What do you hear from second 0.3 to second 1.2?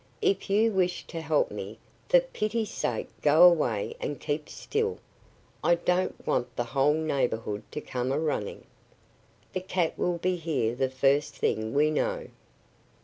you wish